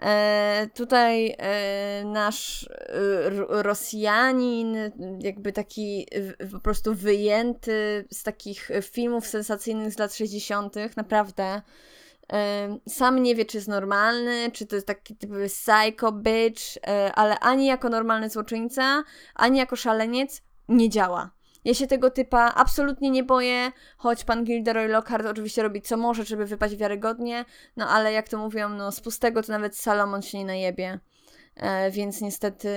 E, 0.01 0.70
tutaj 0.75 1.36
e, 1.38 2.03
nasz 2.05 2.70
e, 2.72 3.29
Rosjanin, 3.63 4.77
jakby 5.20 5.53
taki 5.53 6.08
w, 6.39 6.51
po 6.51 6.60
prostu 6.60 6.96
wyjęty 6.96 8.08
z 8.12 8.24
takich 8.24 8.70
filmów 8.82 9.27
sensacyjnych 9.27 9.93
z 9.93 10.00
lat 10.00 10.15
60., 10.15 10.75
naprawdę. 10.98 11.62
E, 12.34 12.77
sam 12.89 13.24
nie 13.24 13.36
wie, 13.36 13.46
czy 13.46 13.58
jest 13.58 13.67
normalny, 13.67 14.51
czy 14.51 14.65
to 14.65 14.75
jest 14.75 14.88
taki 14.88 15.15
typowy 15.15 15.48
psycho 15.48 16.12
bitch, 16.12 16.62
e, 16.88 17.12
ale 17.15 17.39
ani 17.39 17.65
jako 17.65 17.89
normalny 17.89 18.29
złoczyńca, 18.29 19.03
ani 19.36 19.60
jako 19.60 19.75
szaleniec 19.75 20.41
nie 20.70 20.89
działa. 20.89 21.32
Ja 21.65 21.74
się 21.74 21.88
tego 21.88 22.10
typa 22.10 22.53
absolutnie 22.55 23.10
nie 23.10 23.24
boję, 23.24 23.72
choć 23.98 24.24
pan 24.24 24.43
Gilderoy 24.43 24.88
Lockhart 24.88 25.25
oczywiście 25.25 25.63
robi 25.63 25.82
co 25.82 25.98
może, 25.98 26.25
żeby 26.25 26.46
wypaść 26.46 26.75
wiarygodnie, 26.75 27.46
no 27.77 27.89
ale 27.89 28.12
jak 28.12 28.29
to 28.29 28.38
mówią, 28.38 28.70
no 28.70 28.91
z 28.91 29.01
pustego 29.01 29.43
to 29.43 29.51
nawet 29.51 29.77
Salomon 29.77 30.22
się 30.22 30.38
nie 30.38 30.46
najebie. 30.46 31.00
E, 31.55 31.91
więc 31.91 32.22
niestety, 32.22 32.70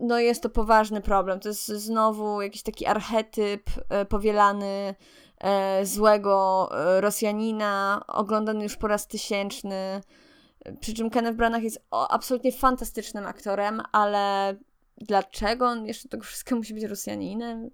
no 0.00 0.18
jest 0.18 0.42
to 0.42 0.50
poważny 0.50 1.00
problem. 1.00 1.40
To 1.40 1.48
jest 1.48 1.66
znowu 1.66 2.42
jakiś 2.42 2.62
taki 2.62 2.86
archetyp 2.86 3.62
e, 3.88 4.04
powielany 4.04 4.94
e, 5.38 5.86
złego 5.86 6.68
e, 6.72 7.00
Rosjanina, 7.00 8.04
oglądany 8.06 8.62
już 8.62 8.76
po 8.76 8.88
raz 8.88 9.06
tysięczny. 9.06 10.00
Przy 10.80 10.94
czym 10.94 11.10
Kenneth 11.10 11.36
Branagh 11.36 11.62
jest 11.62 11.86
o, 11.90 12.10
absolutnie 12.10 12.52
fantastycznym 12.52 13.26
aktorem, 13.26 13.82
ale 13.92 14.54
dlaczego 14.96 15.66
on 15.66 15.86
jeszcze 15.86 16.08
tego 16.08 16.24
wszystkiego 16.24 16.56
musi 16.56 16.74
być 16.74 16.84
Rosjaninem? 16.84 17.70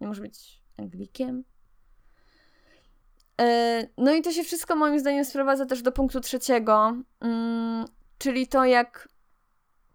Nie 0.00 0.06
może 0.06 0.22
być 0.22 0.62
Anglikiem? 0.76 1.44
E, 3.40 3.86
no 3.98 4.14
i 4.14 4.22
to 4.22 4.32
się 4.32 4.44
wszystko 4.44 4.76
moim 4.76 5.00
zdaniem 5.00 5.24
sprowadza 5.24 5.66
też 5.66 5.82
do 5.82 5.92
punktu 5.92 6.20
trzeciego, 6.20 6.96
mm, 7.20 7.84
czyli 8.18 8.46
to 8.46 8.64
jak 8.64 9.08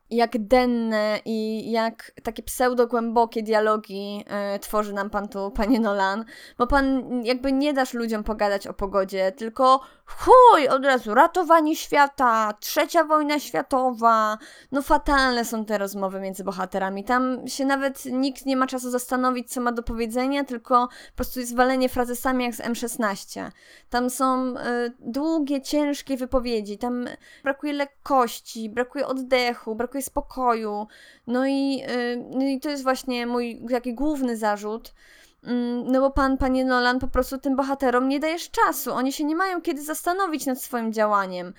jak 0.09 0.47
denne 0.47 1.19
i 1.25 1.71
jak 1.71 2.11
takie 2.23 2.43
pseudo-głębokie 2.43 3.43
dialogi 3.43 4.25
y, 4.55 4.59
tworzy 4.59 4.93
nam 4.93 5.09
pan 5.09 5.27
tu, 5.29 5.51
panie 5.51 5.79
Nolan, 5.79 6.25
bo 6.57 6.67
pan 6.67 7.03
jakby 7.23 7.51
nie 7.51 7.73
dasz 7.73 7.93
ludziom 7.93 8.23
pogadać 8.23 8.67
o 8.67 8.73
pogodzie, 8.73 9.31
tylko 9.31 9.81
chuj, 10.05 10.67
od 10.67 10.85
razu 10.85 11.13
ratowanie 11.13 11.75
świata, 11.75 12.53
trzecia 12.59 13.03
wojna 13.03 13.39
światowa, 13.39 14.37
no 14.71 14.81
fatalne 14.81 15.45
są 15.45 15.65
te 15.65 15.77
rozmowy 15.77 16.19
między 16.19 16.43
bohaterami, 16.43 17.03
tam 17.03 17.47
się 17.47 17.65
nawet 17.65 18.05
nikt 18.05 18.45
nie 18.45 18.57
ma 18.57 18.67
czasu 18.67 18.89
zastanowić, 18.89 19.49
co 19.51 19.61
ma 19.61 19.71
do 19.71 19.83
powiedzenia, 19.83 20.43
tylko 20.43 20.87
po 20.87 21.15
prostu 21.15 21.39
jest 21.39 21.55
walenie 21.55 21.89
frazesami 21.89 22.43
jak 22.45 22.55
z 22.55 22.61
M16. 22.61 23.51
Tam 23.89 24.09
są 24.09 24.57
y, 24.57 24.57
długie, 24.99 25.61
ciężkie 25.61 26.17
wypowiedzi, 26.17 26.77
tam 26.77 27.05
brakuje 27.43 27.73
lekkości, 27.73 28.69
brakuje 28.69 29.07
oddechu, 29.07 29.75
brakuje 29.75 30.03
spokoju. 30.03 30.87
No 31.27 31.47
i, 31.47 31.77
yy, 31.77 32.25
no 32.29 32.45
i 32.45 32.59
to 32.59 32.69
jest 32.69 32.83
właśnie 32.83 33.27
mój 33.27 33.65
taki 33.69 33.93
główny 33.93 34.37
zarzut, 34.37 34.93
no 35.85 36.01
bo 36.01 36.11
pan, 36.11 36.37
panie 36.37 36.65
Nolan, 36.65 36.99
po 36.99 37.07
prostu 37.07 37.37
tym 37.37 37.55
bohaterom 37.55 38.09
nie 38.09 38.19
dajesz 38.19 38.51
czasu. 38.51 38.93
Oni 38.93 39.13
się 39.13 39.23
nie 39.23 39.35
mają 39.35 39.61
kiedy 39.61 39.83
zastanowić 39.83 40.45
nad 40.45 40.61
swoim 40.61 40.93
działaniem. 40.93 41.53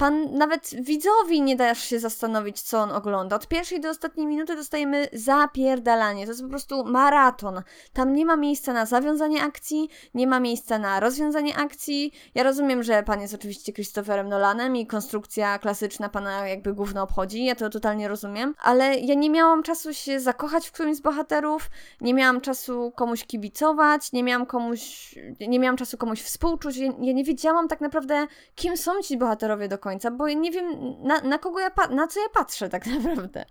Pan 0.00 0.34
nawet 0.34 0.70
widzowi 0.82 1.42
nie 1.42 1.56
dasz 1.56 1.84
się 1.84 1.98
zastanowić, 1.98 2.62
co 2.62 2.78
on 2.78 2.92
ogląda. 2.92 3.36
Od 3.36 3.48
pierwszej 3.48 3.80
do 3.80 3.90
ostatniej 3.90 4.26
minuty 4.26 4.56
dostajemy 4.56 5.08
zapierdalanie. 5.12 6.24
To 6.24 6.30
jest 6.30 6.42
po 6.42 6.48
prostu 6.48 6.84
maraton. 6.84 7.62
Tam 7.92 8.12
nie 8.12 8.26
ma 8.26 8.36
miejsca 8.36 8.72
na 8.72 8.86
zawiązanie 8.86 9.42
akcji, 9.42 9.88
nie 10.14 10.26
ma 10.26 10.40
miejsca 10.40 10.78
na 10.78 11.00
rozwiązanie 11.00 11.56
akcji. 11.56 12.12
Ja 12.34 12.42
rozumiem, 12.42 12.82
że 12.82 13.02
pan 13.02 13.20
jest 13.20 13.34
oczywiście 13.34 13.72
Christopherem 13.72 14.28
Nolanem 14.28 14.76
i 14.76 14.86
konstrukcja 14.86 15.58
klasyczna 15.58 16.08
pana 16.08 16.48
jakby 16.48 16.74
główno 16.74 17.02
obchodzi. 17.02 17.44
Ja 17.44 17.54
to 17.54 17.70
totalnie 17.70 18.08
rozumiem. 18.08 18.54
Ale 18.62 18.98
ja 18.98 19.14
nie 19.14 19.30
miałam 19.30 19.62
czasu 19.62 19.94
się 19.94 20.20
zakochać 20.20 20.68
w 20.68 20.72
którymś 20.72 20.96
z 20.96 21.00
bohaterów. 21.00 21.70
Nie 22.00 22.14
miałam 22.14 22.40
czasu 22.40 22.92
komuś 22.96 23.24
kibicować, 23.24 24.12
nie 24.12 24.22
miałam 24.22 24.46
komuś, 24.46 25.14
nie 25.40 25.58
miałam 25.58 25.76
czasu 25.76 25.98
komuś 25.98 26.22
współczuć, 26.22 26.76
ja, 26.76 26.92
ja 27.00 27.12
nie 27.12 27.24
wiedziałam 27.24 27.68
tak 27.68 27.80
naprawdę, 27.80 28.26
kim 28.54 28.76
są 28.76 29.02
ci 29.02 29.18
bohaterowie 29.18 29.68
do 29.68 29.78
końca, 29.78 29.89
bo 30.10 30.28
ja 30.28 30.34
nie 30.34 30.50
wiem, 30.50 30.94
na, 31.02 31.20
na 31.20 31.38
kogo 31.38 31.60
ja, 31.60 31.70
na 31.90 32.06
co 32.06 32.20
ja 32.20 32.28
patrzę 32.34 32.68
tak 32.68 32.86
naprawdę. 32.96 33.44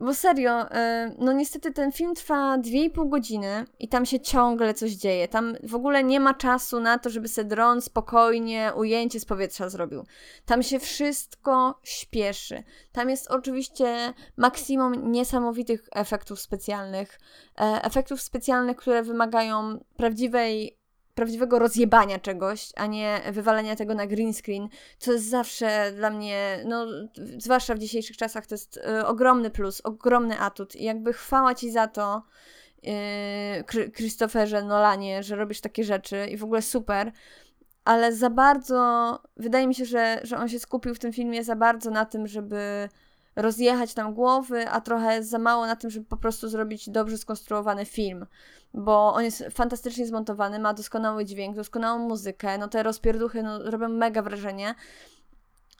Bo 0.00 0.14
serio, 0.14 0.62
y, 0.62 0.68
no 1.18 1.32
niestety 1.32 1.72
ten 1.72 1.92
film 1.92 2.14
trwa 2.14 2.58
2,5 2.58 3.08
godziny 3.08 3.64
i 3.78 3.88
tam 3.88 4.06
się 4.06 4.20
ciągle 4.20 4.74
coś 4.74 4.92
dzieje. 4.92 5.28
Tam 5.28 5.54
w 5.62 5.74
ogóle 5.74 6.04
nie 6.04 6.20
ma 6.20 6.34
czasu 6.34 6.80
na 6.80 6.98
to, 6.98 7.10
żeby 7.10 7.28
se 7.28 7.44
dron 7.44 7.80
spokojnie 7.80 8.72
ujęcie 8.76 9.20
z 9.20 9.24
powietrza 9.24 9.68
zrobił. 9.68 10.04
Tam 10.46 10.62
się 10.62 10.78
wszystko 10.78 11.80
śpieszy. 11.82 12.62
Tam 12.92 13.10
jest 13.10 13.30
oczywiście 13.30 14.14
maksimum 14.36 15.12
niesamowitych 15.12 15.88
efektów 15.92 16.40
specjalnych. 16.40 17.20
E, 17.60 17.82
efektów 17.82 18.22
specjalnych, 18.22 18.76
które 18.76 19.02
wymagają 19.02 19.84
prawdziwej 19.96 20.77
prawdziwego 21.18 21.58
rozjebania 21.58 22.18
czegoś, 22.18 22.72
a 22.76 22.86
nie 22.86 23.20
wywalenia 23.32 23.76
tego 23.76 23.94
na 23.94 24.06
green 24.06 24.34
screen, 24.34 24.68
co 24.98 25.12
jest 25.12 25.28
zawsze 25.28 25.92
dla 25.96 26.10
mnie, 26.10 26.62
no, 26.66 26.86
zwłaszcza 27.38 27.74
w 27.74 27.78
dzisiejszych 27.78 28.16
czasach, 28.16 28.46
to 28.46 28.54
jest 28.54 28.76
y, 28.76 29.06
ogromny 29.06 29.50
plus, 29.50 29.80
ogromny 29.84 30.38
atut. 30.38 30.76
I 30.76 30.84
jakby 30.84 31.12
chwała 31.12 31.54
ci 31.54 31.70
za 31.70 31.88
to, 31.88 32.22
y, 32.84 34.64
Nolanie, 34.64 35.22
że 35.22 35.36
robisz 35.36 35.60
takie 35.60 35.84
rzeczy 35.84 36.26
i 36.30 36.36
w 36.36 36.44
ogóle 36.44 36.62
super, 36.62 37.12
ale 37.84 38.12
za 38.12 38.30
bardzo, 38.30 39.18
wydaje 39.36 39.66
mi 39.66 39.74
się, 39.74 39.84
że, 39.84 40.20
że 40.22 40.36
on 40.36 40.48
się 40.48 40.58
skupił 40.58 40.94
w 40.94 40.98
tym 40.98 41.12
filmie 41.12 41.44
za 41.44 41.56
bardzo 41.56 41.90
na 41.90 42.04
tym, 42.04 42.26
żeby 42.26 42.88
rozjechać 43.38 43.96
nam 43.96 44.14
głowy, 44.14 44.68
a 44.68 44.80
trochę 44.80 45.22
za 45.22 45.38
mało 45.38 45.66
na 45.66 45.76
tym, 45.76 45.90
żeby 45.90 46.06
po 46.06 46.16
prostu 46.16 46.48
zrobić 46.48 46.90
dobrze 46.90 47.18
skonstruowany 47.18 47.84
film. 47.84 48.26
Bo 48.74 49.14
on 49.14 49.24
jest 49.24 49.44
fantastycznie 49.52 50.06
zmontowany, 50.06 50.58
ma 50.58 50.74
doskonały 50.74 51.24
dźwięk, 51.24 51.56
doskonałą 51.56 51.98
muzykę, 51.98 52.58
no 52.58 52.68
te 52.68 52.82
rozpierduchy 52.82 53.42
no, 53.42 53.70
robią 53.70 53.88
mega 53.88 54.22
wrażenie. 54.22 54.74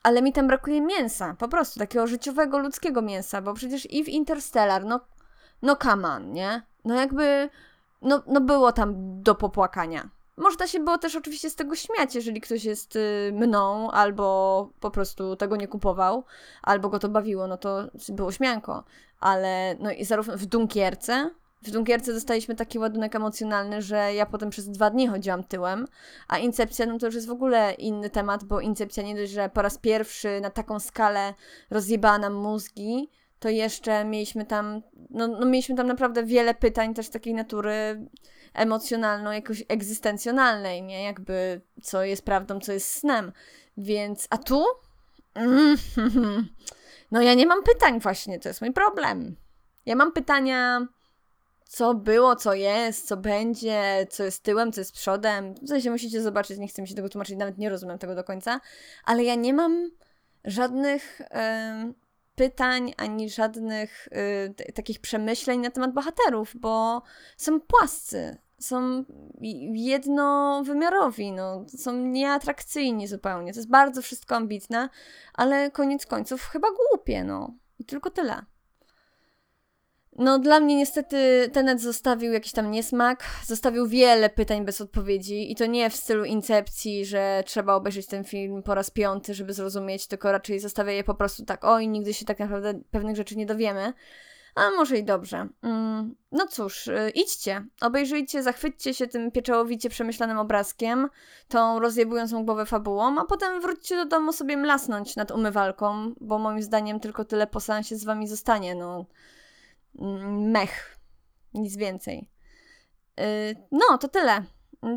Ale 0.03 0.21
mi 0.21 0.33
tam 0.33 0.47
brakuje 0.47 0.81
mięsa, 0.81 1.35
po 1.39 1.47
prostu 1.47 1.79
takiego 1.79 2.07
życiowego, 2.07 2.59
ludzkiego 2.59 3.01
mięsa, 3.01 3.41
bo 3.41 3.53
przecież 3.53 3.91
i 3.91 4.03
w 4.03 4.09
Interstellar, 4.09 4.85
no, 4.85 4.99
no 5.61 5.75
come 5.75 6.07
on, 6.07 6.31
nie? 6.31 6.61
No 6.85 6.95
jakby, 6.95 7.49
no, 8.01 8.23
no 8.27 8.41
było 8.41 8.71
tam 8.71 8.93
do 9.23 9.35
popłakania. 9.35 10.09
Można 10.39 10.67
się 10.67 10.79
było 10.79 10.97
też 10.97 11.15
oczywiście 11.15 11.49
z 11.49 11.55
tego 11.55 11.75
śmiać, 11.75 12.15
jeżeli 12.15 12.41
ktoś 12.41 12.63
jest 12.63 12.95
y, 12.95 13.31
mną, 13.33 13.91
albo 13.91 14.69
po 14.79 14.91
prostu 14.91 15.35
tego 15.35 15.55
nie 15.55 15.67
kupował, 15.67 16.23
albo 16.63 16.89
go 16.89 16.99
to 16.99 17.09
bawiło, 17.09 17.47
no 17.47 17.57
to 17.57 17.83
było 18.09 18.31
śmianko. 18.31 18.83
Ale 19.19 19.75
no 19.79 19.91
i 19.91 20.05
zarówno 20.05 20.37
w 20.37 20.45
Dunkierce, 20.45 21.29
w 21.61 21.71
Dunkierce 21.71 22.13
dostaliśmy 22.13 22.55
taki 22.55 22.79
ładunek 22.79 23.15
emocjonalny, 23.15 23.81
że 23.81 24.13
ja 24.13 24.25
potem 24.25 24.49
przez 24.49 24.69
dwa 24.69 24.89
dni 24.89 25.07
chodziłam 25.07 25.43
tyłem, 25.43 25.87
a 26.27 26.37
Incepcja 26.37 26.85
no 26.85 26.99
to 26.99 27.05
już 27.05 27.15
jest 27.15 27.27
w 27.27 27.31
ogóle 27.31 27.73
inny 27.73 28.09
temat, 28.09 28.43
bo 28.43 28.59
Incepcja 28.59 29.03
nie 29.03 29.15
dość, 29.15 29.31
że 29.31 29.49
po 29.49 29.61
raz 29.61 29.77
pierwszy 29.77 30.41
na 30.41 30.49
taką 30.49 30.79
skalę 30.79 31.33
rozjebała 31.69 32.17
nam 32.17 32.33
mózgi, 32.33 33.09
to 33.39 33.49
jeszcze 33.49 34.05
mieliśmy 34.05 34.45
tam, 34.45 34.81
no, 35.09 35.27
no 35.27 35.45
mieliśmy 35.45 35.75
tam 35.75 35.87
naprawdę 35.87 36.23
wiele 36.23 36.53
pytań 36.53 36.93
też 36.93 37.09
takiej 37.09 37.33
natury 37.33 38.05
emocjonalną, 38.53 39.31
jakoś 39.31 39.63
egzystencjonalnej, 39.67 40.83
nie? 40.83 41.03
Jakby 41.03 41.61
co 41.83 42.03
jest 42.03 42.25
prawdą, 42.25 42.59
co 42.59 42.71
jest 42.71 42.91
snem. 42.91 43.31
Więc, 43.77 44.27
a 44.29 44.37
tu? 44.37 44.65
No 47.11 47.21
ja 47.21 47.33
nie 47.33 47.45
mam 47.45 47.63
pytań 47.63 47.99
właśnie, 47.99 48.39
to 48.39 48.49
jest 48.49 48.61
mój 48.61 48.73
problem. 48.73 49.35
Ja 49.85 49.95
mam 49.95 50.11
pytania, 50.11 50.87
co 51.65 51.93
było, 51.93 52.35
co 52.35 52.53
jest, 52.53 53.07
co 53.07 53.17
będzie, 53.17 54.07
co 54.09 54.23
jest 54.23 54.43
tyłem, 54.43 54.71
co 54.71 54.81
jest 54.81 54.93
przodem. 54.93 55.53
W 55.53 55.67
sensie 55.67 55.91
musicie 55.91 56.21
zobaczyć, 56.21 56.57
nie 56.57 56.67
chcę 56.67 56.81
mi 56.81 56.87
się 56.87 56.95
tego 56.95 57.09
tłumaczyć, 57.09 57.37
nawet 57.37 57.57
nie 57.57 57.69
rozumiem 57.69 57.97
tego 57.97 58.15
do 58.15 58.23
końca, 58.23 58.59
ale 59.05 59.23
ja 59.23 59.35
nie 59.35 59.53
mam 59.53 59.91
żadnych 60.45 61.21
pytań, 62.39 62.93
ani 62.97 63.29
żadnych 63.29 64.07
y, 64.67 64.73
takich 64.73 64.99
przemyśleń 64.99 65.59
na 65.59 65.71
temat 65.71 65.93
bohaterów, 65.93 66.53
bo 66.55 67.01
są 67.37 67.61
płascy, 67.61 68.37
są 68.59 69.05
jednowymiarowi, 69.73 71.31
no, 71.31 71.65
są 71.77 71.93
nieatrakcyjni 71.93 73.07
zupełnie. 73.07 73.53
To 73.53 73.59
jest 73.59 73.69
bardzo 73.69 74.01
wszystko 74.01 74.35
ambitne, 74.35 74.89
ale 75.33 75.71
koniec 75.71 76.05
końców 76.05 76.41
chyba 76.41 76.67
głupie, 76.71 77.23
no. 77.23 77.53
I 77.79 77.85
tylko 77.85 78.09
tyle. 78.09 78.45
No, 80.19 80.39
dla 80.39 80.59
mnie 80.59 80.75
niestety 80.75 81.49
Tenet 81.53 81.81
zostawił 81.81 82.33
jakiś 82.33 82.51
tam 82.51 82.71
niesmak, 82.71 83.23
zostawił 83.45 83.87
wiele 83.87 84.29
pytań 84.29 84.65
bez 84.65 84.81
odpowiedzi 84.81 85.51
i 85.51 85.55
to 85.55 85.65
nie 85.65 85.89
w 85.89 85.95
stylu 85.95 86.25
incepcji, 86.25 87.05
że 87.05 87.43
trzeba 87.45 87.73
obejrzeć 87.73 88.07
ten 88.07 88.23
film 88.23 88.63
po 88.63 88.75
raz 88.75 88.89
piąty, 88.91 89.33
żeby 89.33 89.53
zrozumieć, 89.53 90.07
tylko 90.07 90.31
raczej 90.31 90.59
zostawia 90.59 90.91
je 90.91 91.03
po 91.03 91.15
prostu 91.15 91.45
tak, 91.45 91.65
oj, 91.65 91.87
nigdy 91.87 92.13
się 92.13 92.25
tak 92.25 92.39
naprawdę 92.39 92.73
pewnych 92.91 93.15
rzeczy 93.15 93.35
nie 93.35 93.45
dowiemy. 93.45 93.93
A 94.55 94.69
może 94.69 94.97
i 94.97 95.03
dobrze. 95.03 95.47
Mm, 95.61 96.15
no 96.31 96.47
cóż, 96.47 96.87
y, 96.87 97.11
idźcie, 97.15 97.65
obejrzyjcie, 97.81 98.43
zachwyćcie 98.43 98.93
się 98.93 99.07
tym 99.07 99.31
pieczołowicie 99.31 99.89
przemyślanym 99.89 100.37
obrazkiem, 100.37 101.09
tą 101.47 101.79
rozjebującą 101.79 102.45
głowę 102.45 102.65
fabułą, 102.65 103.19
a 103.19 103.25
potem 103.25 103.61
wróćcie 103.61 103.95
do 103.95 104.05
domu 104.05 104.33
sobie 104.33 104.57
mlasnąć 104.57 105.15
nad 105.15 105.31
umywalką, 105.31 106.13
bo 106.21 106.39
moim 106.39 106.61
zdaniem 106.61 106.99
tylko 106.99 107.25
tyle 107.25 107.47
po 107.47 107.59
seansie 107.59 107.95
z 107.95 108.05
wami 108.05 108.27
zostanie, 108.27 108.75
no 108.75 109.05
mech. 110.29 110.99
Nic 111.53 111.77
więcej. 111.77 112.29
Yy, 113.17 113.23
no, 113.71 113.97
to 113.97 114.07
tyle. 114.07 114.43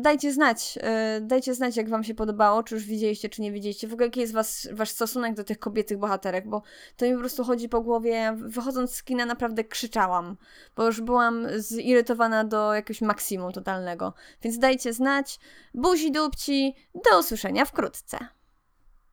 Dajcie 0.01 0.33
znać, 0.33 0.75
yy, 0.75 1.21
dajcie 1.21 1.53
znać, 1.53 1.77
jak 1.77 1.89
wam 1.89 2.03
się 2.03 2.15
podobało, 2.15 2.63
czy 2.63 2.75
już 2.75 2.85
widzieliście, 2.85 3.29
czy 3.29 3.41
nie 3.41 3.51
widzieliście. 3.51 3.87
W 3.87 3.93
ogóle 3.93 4.07
jaki 4.07 4.19
jest 4.19 4.33
was, 4.33 4.67
wasz 4.71 4.89
stosunek 4.89 5.33
do 5.33 5.43
tych 5.43 5.59
kobiecych 5.59 5.97
bohaterek, 5.97 6.49
bo 6.49 6.61
to 6.97 7.05
mi 7.05 7.13
po 7.13 7.19
prostu 7.19 7.43
chodzi 7.43 7.69
po 7.69 7.81
głowie. 7.81 8.35
Wychodząc 8.37 8.95
z 8.95 9.03
kina 9.03 9.25
naprawdę 9.25 9.63
krzyczałam, 9.63 10.37
bo 10.75 10.85
już 10.85 11.01
byłam 11.01 11.47
zirytowana 11.57 12.43
do 12.43 12.73
jakiegoś 12.73 13.01
maksimum 13.01 13.51
totalnego. 13.51 14.13
Więc 14.41 14.59
dajcie 14.59 14.93
znać. 14.93 15.39
Buzi 15.73 16.11
dupci, 16.11 16.75
do 17.11 17.19
usłyszenia 17.19 17.65
wkrótce. 17.65 18.17